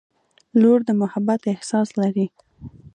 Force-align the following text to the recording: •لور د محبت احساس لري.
•لور 0.61 0.79
د 0.87 0.89
محبت 1.01 1.41
احساس 1.53 1.89
لري. 2.01 2.27